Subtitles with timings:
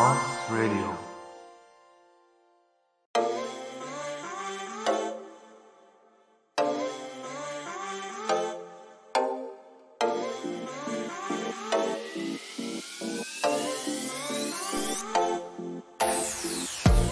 [0.00, 1.09] Radio.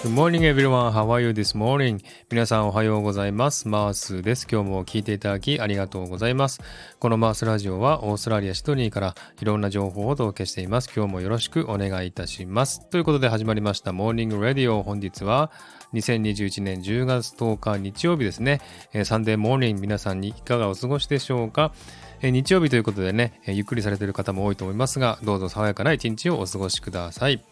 [0.08, 0.90] Good morning everyone.
[0.90, 2.02] How are you this morning?
[2.30, 3.68] 皆さんおはようございます。
[3.68, 4.48] マースです。
[4.50, 6.62] 今日も聞いていただきありがとうございます。
[6.98, 10.90] このマースラジオはオーストラリア・シドニーからいろんな情報をお届けしています。
[10.96, 12.88] 今日もよろしくお願いいたします。
[12.88, 14.82] ということで始まりましたモーニング・ラディオ。
[14.82, 15.50] 本日は
[15.92, 18.62] 2021年10月10日日曜日ですね。
[19.04, 21.74] サンデーモーニング皆さんにいかがお過ごしでしょうか？
[22.22, 27.44] 日曜日ということでね、ゆっくりされている方も多いと思いますが、どうぞ爽やかな一日をお過ごしください。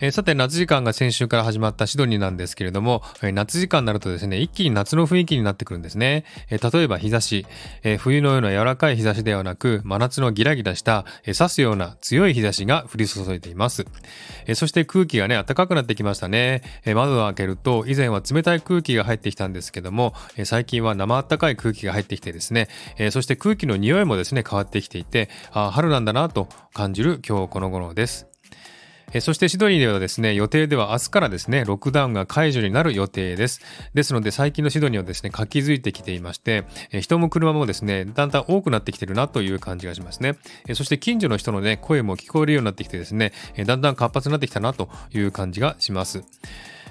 [0.00, 6.24] えーさて夏時間が先週から始まったシドニーなんですけれども、えー夏時間になるとですね、一気に夏の雰囲気になってくるんですね。
[6.50, 7.46] えー例えば日差し、
[7.82, 13.86] え冬のような柔らかい日差しではなく、真夏のギラギラした、え刺すような強い日差しが降り注いでいます。
[14.46, 16.62] えそして空気がね、暖かくなってきましたね。
[16.84, 22.68] え窓を開けると、以前は冷たい空気が入ってきたんですけども、え最近は生暖かい空気が入ってきてですね、
[22.98, 28.28] えそして空気の匂いもですね、変わってきていて、あ春なんだなと感じる今日この頃です。
[29.12, 33.60] えそしてシドニーではですね、予定では明日からですね、ロックダウンが解除になる予定です。
[33.94, 40.36] ですので、最近のシドニーはですね、活気づいてきていまして、え人も車もですね、だんだん多くなってきてるなという感じがしますね。
[40.66, 46.22] えそして近所の人のね、声も聞こえるようになってきてですね、えだんだん活発になってきたなという感じがします。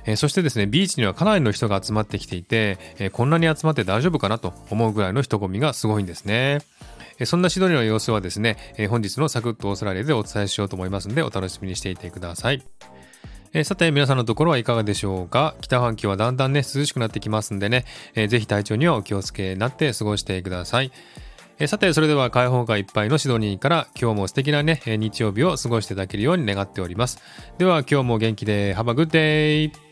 [0.08, 6.62] えそしてですね、ビーチにはかなりの人が集まってきていて、えこんなに集まって大丈夫かなと思うぐらいの人混みがすごいんですね。
[7.26, 8.58] そんなシドニーの様子はですね、
[8.90, 12.64] 本日のサクッとオーストラリアでお伝えしようと思いますので、お楽しみにしていてください。
[13.64, 15.56] さて皆さんのところはいかがでしょうか？
[15.62, 20.92] 北半球はだんだんね涼しくなってきますんでね、ぜひ体調にはお気をつけになって過ごしてください。
[21.66, 27.20] さてそれでは開放感いっぱいのシドニーから今日も素敵なね日曜日を過ごしていただけるように願っております。
[27.58, 29.87] では今日も元気で Have a good day!